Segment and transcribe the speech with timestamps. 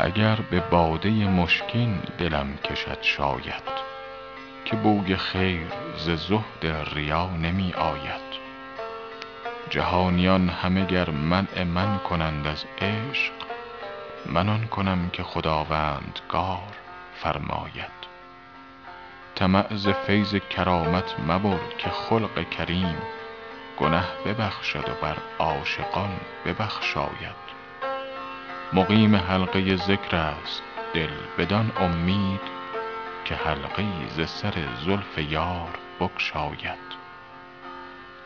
[0.00, 3.88] اگر به باده مشکین دلم کشد شاید
[4.64, 5.66] که بوی خیر
[5.96, 8.28] ز زهد ریا نمی آید.
[9.70, 13.32] جهانیان همه گر منع من کنند از عشق
[14.26, 16.76] من آن کنم که خداوندگار
[17.14, 17.98] فرماید.
[19.34, 22.96] طمع ز فیض کرامت مبر که خلق کریم
[23.78, 27.57] گنه ببخشد و بر عاشقان ببخشاید.
[28.72, 30.62] مقیم حلقه ذکر است
[30.94, 32.40] دل بدان امید
[33.24, 34.54] که حلقه ز سر
[34.84, 36.88] زلف یار بگشاید.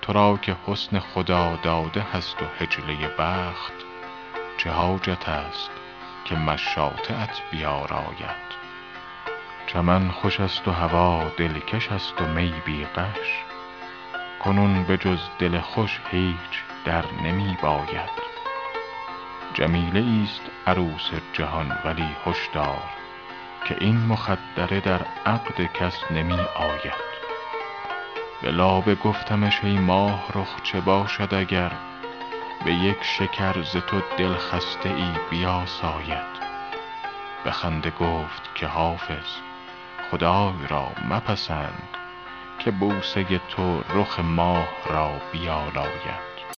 [0.02, 3.73] تو را که حسن خداداده هست و حجله بخت
[4.59, 5.70] چه حاجت است
[6.24, 8.52] که مشاطه ات بیاراید؟
[9.66, 13.45] چمن خوش است و هوا دلکش است و می بی غش
[14.45, 18.31] کنون به جز دل خوش هیچ در نمی باید.
[19.55, 22.83] جمیله ای است عروس جهان ولی هش دار
[23.64, 27.12] که این مخدره در عقد کس نمی آید.
[28.42, 31.73] به لابه گفتمش ای ماه رخ چه باشد اگر
[32.64, 36.33] به یک شکر ز تو دل خسته ای بیاساید.
[37.45, 39.36] به خنده گفت که حافظ
[40.11, 41.89] خدای را مپسند
[42.58, 46.31] که بوسه تو رخ ماه را بیالاید.